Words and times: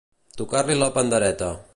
Tocar-li 0.39 0.77
la 0.79 0.89
pandereta. 0.97 1.55